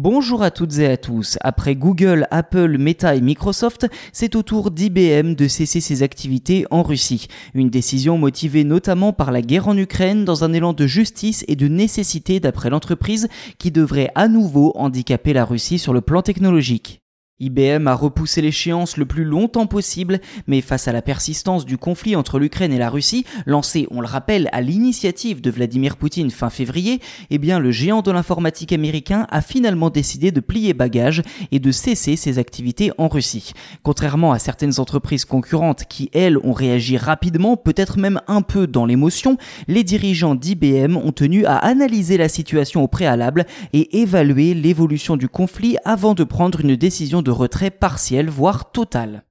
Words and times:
Bonjour 0.00 0.44
à 0.44 0.52
toutes 0.52 0.78
et 0.78 0.86
à 0.86 0.96
tous. 0.96 1.38
Après 1.40 1.74
Google, 1.74 2.28
Apple, 2.30 2.78
Meta 2.78 3.16
et 3.16 3.20
Microsoft, 3.20 3.88
c'est 4.12 4.36
au 4.36 4.44
tour 4.44 4.70
d'IBM 4.70 5.34
de 5.34 5.48
cesser 5.48 5.80
ses 5.80 6.04
activités 6.04 6.66
en 6.70 6.84
Russie. 6.84 7.26
Une 7.52 7.68
décision 7.68 8.16
motivée 8.16 8.62
notamment 8.62 9.12
par 9.12 9.32
la 9.32 9.42
guerre 9.42 9.66
en 9.66 9.76
Ukraine 9.76 10.24
dans 10.24 10.44
un 10.44 10.52
élan 10.52 10.72
de 10.72 10.86
justice 10.86 11.44
et 11.48 11.56
de 11.56 11.66
nécessité 11.66 12.38
d'après 12.38 12.70
l'entreprise 12.70 13.26
qui 13.58 13.72
devrait 13.72 14.12
à 14.14 14.28
nouveau 14.28 14.70
handicaper 14.76 15.32
la 15.32 15.44
Russie 15.44 15.80
sur 15.80 15.92
le 15.92 16.00
plan 16.00 16.22
technologique. 16.22 16.97
IBM 17.40 17.86
a 17.86 17.94
repoussé 17.94 18.42
l'échéance 18.42 18.96
le 18.96 19.06
plus 19.06 19.22
longtemps 19.22 19.68
possible, 19.68 20.20
mais 20.48 20.60
face 20.60 20.88
à 20.88 20.92
la 20.92 21.02
persistance 21.02 21.64
du 21.64 21.78
conflit 21.78 22.16
entre 22.16 22.40
l'Ukraine 22.40 22.72
et 22.72 22.78
la 22.78 22.90
Russie, 22.90 23.24
lancé, 23.46 23.86
on 23.92 24.00
le 24.00 24.08
rappelle, 24.08 24.48
à 24.50 24.60
l'initiative 24.60 25.40
de 25.40 25.48
Vladimir 25.48 25.96
Poutine 25.96 26.32
fin 26.32 26.50
février, 26.50 27.00
eh 27.30 27.38
bien 27.38 27.60
le 27.60 27.70
géant 27.70 28.02
de 28.02 28.10
l'informatique 28.10 28.72
américain 28.72 29.28
a 29.30 29.40
finalement 29.40 29.88
décidé 29.88 30.32
de 30.32 30.40
plier 30.40 30.74
bagage 30.74 31.22
et 31.52 31.60
de 31.60 31.70
cesser 31.70 32.16
ses 32.16 32.40
activités 32.40 32.90
en 32.98 33.06
Russie. 33.06 33.52
Contrairement 33.84 34.32
à 34.32 34.40
certaines 34.40 34.80
entreprises 34.80 35.24
concurrentes 35.24 35.84
qui, 35.88 36.10
elles, 36.12 36.38
ont 36.38 36.52
réagi 36.52 36.96
rapidement, 36.96 37.56
peut-être 37.56 37.98
même 37.98 38.20
un 38.26 38.42
peu 38.42 38.66
dans 38.66 38.84
l'émotion, 38.84 39.36
les 39.68 39.84
dirigeants 39.84 40.34
d'IBM 40.34 40.96
ont 40.96 41.12
tenu 41.12 41.44
à 41.44 41.56
analyser 41.56 42.16
la 42.16 42.28
situation 42.28 42.82
au 42.82 42.88
préalable 42.88 43.46
et 43.72 44.00
évaluer 44.00 44.54
l'évolution 44.54 45.16
du 45.16 45.28
conflit 45.28 45.76
avant 45.84 46.14
de 46.14 46.24
prendre 46.24 46.62
une 46.62 46.74
décision 46.74 47.22
de 47.28 47.32
retrait 47.32 47.70
partiel, 47.70 48.30
voire 48.30 48.72
total. 48.72 49.22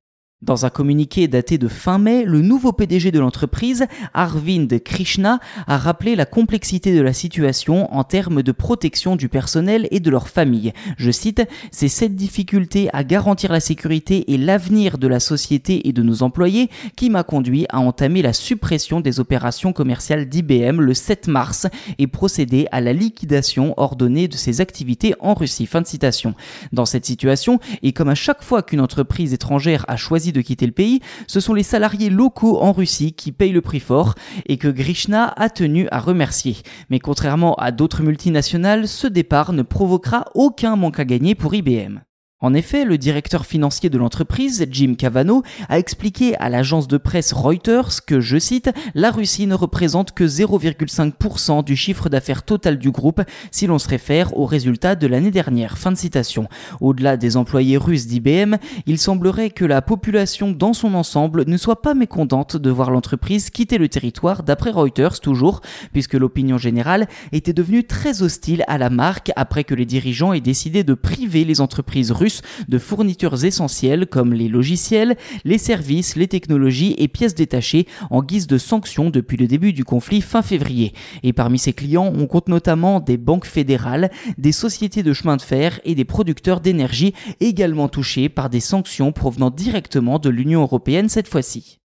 Dans 0.44 0.68
un 0.68 0.70
communiqué 0.70 1.28
daté 1.28 1.58
de 1.58 1.68
fin 1.68 1.98
mai, 1.98 2.24
le 2.24 2.42
nouveau 2.42 2.72
PDG 2.72 3.10
de 3.10 3.20
l'entreprise, 3.20 3.88
Arvind 4.14 4.72
Krishna, 4.84 5.40
a 5.66 5.78
rappelé 5.80 6.16
la 6.16 6.28
complexité 6.28 6.96
de 6.96 7.02
la 7.02 7.12
situation 7.12 7.92
en 7.92 8.04
termes 8.04 8.44
de 8.44 8.52
protection 8.52 9.16
du 9.16 9.30
personnel 9.30 9.88
et 9.90 10.00
de 10.00 10.12
leur 10.12 10.30
famille. 10.30 10.74
Je 10.98 11.10
cite, 11.10 11.42
C'est 11.72 11.88
cette 11.88 12.14
difficulté 12.14 12.88
à 12.94 13.04
garantir 13.04 13.52
la 13.52 13.60
sécurité 13.60 14.32
et 14.32 14.38
l'avenir 14.38 15.00
de 15.00 15.08
la 15.08 15.20
société 15.20 15.88
et 15.88 15.92
de 15.92 16.04
nos 16.04 16.22
employés 16.22 16.70
qui 16.96 17.10
m'a 17.10 17.24
conduit 17.24 17.66
à 17.70 17.80
entamer 17.80 18.22
la 18.22 18.34
suppression 18.34 19.02
des 19.02 19.20
opérations 19.20 19.74
commerciales 19.74 20.30
d'IBM 20.30 20.82
le 20.82 20.94
7 20.94 21.30
mars 21.30 21.66
et 21.98 22.06
procéder 22.06 22.68
à 22.72 22.80
la 22.80 22.94
liquidation 22.94 23.74
ordonnée 23.78 24.28
de 24.28 24.36
ses 24.36 24.62
activités 24.62 25.16
en 25.20 25.34
Russie. 25.34 25.66
Fin 25.66 25.82
de 25.82 25.88
citation. 25.88 26.36
Dans 26.74 26.86
cette 26.86 27.08
situation, 27.08 27.60
et 27.82 27.92
comme 27.92 28.10
à 28.10 28.14
chaque 28.14 28.44
fois 28.44 28.62
qu'une 28.62 28.82
entreprise 28.82 29.34
étrangère 29.34 29.84
a 29.88 29.98
choisi 29.98 30.27
de 30.32 30.42
quitter 30.42 30.66
le 30.66 30.72
pays, 30.72 31.02
ce 31.28 31.40
sont 31.40 31.54
les 31.54 31.64
salariés 31.64 32.10
locaux 32.10 32.60
en 32.62 32.72
Russie 32.72 33.14
qui 33.14 33.32
payent 33.32 33.52
le 33.52 33.62
prix 33.62 33.80
fort 33.80 34.16
et 34.46 34.58
que 34.58 34.68
Grishna 34.68 35.34
a 35.36 35.50
tenu 35.50 35.88
à 35.92 36.00
remercier. 36.00 36.58
Mais 36.90 37.00
contrairement 37.00 37.56
à 37.56 37.72
d'autres 37.72 38.04
multinationales, 38.04 38.88
ce 38.88 39.08
départ 39.08 39.54
ne 39.54 39.62
provoquera 39.62 40.26
aucun 40.36 40.76
manque 40.76 41.00
à 41.00 41.06
gagner 41.06 41.36
pour 41.36 41.54
IBM. 41.54 42.00
En 42.40 42.54
effet, 42.54 42.86
le 42.86 43.00
directeur 43.00 43.48
financier 43.48 43.90
de 43.90 43.98
l'entreprise, 43.98 44.68
Jim 44.70 44.94
Cavano, 44.96 45.42
a 45.70 45.80
expliqué 45.80 46.36
à 46.36 46.50
l'agence 46.50 46.88
de 46.88 46.98
presse 46.98 47.34
Reuters 47.34 48.06
que, 48.06 48.20
je 48.20 48.38
cite, 48.38 48.70
la 48.94 49.10
Russie 49.10 49.48
ne 49.48 49.56
représente 49.56 50.12
que 50.12 50.24
0,5% 50.24 51.64
du 51.64 51.76
chiffre 51.76 52.10
d'affaires 52.10 52.44
total 52.44 52.78
du 52.78 52.92
groupe 52.92 53.24
si 53.50 53.66
l'on 53.66 53.80
se 53.80 53.90
réfère 53.90 54.38
aux 54.38 54.46
résultats 54.46 54.94
de 54.94 55.08
l'année 55.08 55.32
dernière. 55.32 55.80
Fin 55.80 55.92
de 55.92 55.98
citation. 55.98 56.48
Au-delà 56.80 57.18
des 57.18 57.38
employés 57.38 57.76
russes 57.76 58.06
d'IBM, 58.06 58.58
il 58.86 59.00
semblerait 59.00 59.50
que 59.50 59.66
la 59.66 59.82
population 59.82 60.52
dans 60.52 60.74
son 60.74 60.94
ensemble 60.94 61.44
ne 61.48 61.58
soit 61.58 61.82
pas 61.82 61.96
mécontente 61.96 62.56
de 62.56 62.70
voir 62.70 62.92
l'entreprise 62.92 63.50
quitter 63.50 63.80
le 63.80 63.90
territoire 63.90 64.44
d'après 64.44 64.70
Reuters 64.70 65.22
toujours, 65.22 65.62
puisque 65.92 66.14
l'opinion 66.14 66.60
générale 66.60 67.08
était 67.32 67.54
devenue 67.54 67.84
très 67.84 68.22
hostile 68.22 68.64
à 68.68 68.78
la 68.78 68.92
marque 68.92 69.32
après 69.36 69.64
que 69.64 69.74
les 69.74 69.88
dirigeants 69.88 70.34
aient 70.34 70.40
décidé 70.40 70.84
de 70.84 70.94
priver 70.94 71.44
les 71.44 71.62
entreprises 71.62 72.12
russes 72.12 72.27
de 72.68 72.78
fournitures 72.78 73.44
essentielles 73.46 74.08
comme 74.08 74.34
les 74.34 74.48
logiciels, 74.48 75.18
les 75.44 75.58
services, 75.58 76.16
les 76.16 76.28
technologies 76.28 76.96
et 76.98 77.08
pièces 77.08 77.36
détachées 77.36 77.88
en 78.10 78.22
guise 78.22 78.48
de 78.48 78.58
sanctions 78.58 79.10
depuis 79.10 79.38
le 79.38 79.48
début 79.48 79.74
du 79.74 79.84
conflit 79.84 80.22
fin 80.22 80.42
février. 80.42 80.94
Et 81.24 81.34
parmi 81.34 81.60
ces 81.60 81.74
clients, 81.74 82.12
on 82.16 82.28
compte 82.28 82.50
notamment 82.50 83.00
des 83.00 83.18
banques 83.18 83.46
fédérales, 83.46 84.12
des 84.38 84.52
sociétés 84.52 85.04
de 85.04 85.14
chemin 85.14 85.38
de 85.38 85.42
fer 85.42 85.80
et 85.86 85.96
des 85.96 86.06
producteurs 86.06 86.60
d'énergie 86.60 87.14
également 87.40 87.88
touchés 87.88 88.30
par 88.30 88.50
des 88.50 88.60
sanctions 88.60 89.12
provenant 89.12 89.50
directement 89.50 90.20
de 90.20 90.30
l'Union 90.30 90.62
européenne 90.62 91.10
cette 91.10 91.28
fois-ci. 91.28 91.80